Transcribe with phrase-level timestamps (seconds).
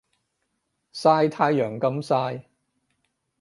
[0.95, 2.41] 曬太陽咁曬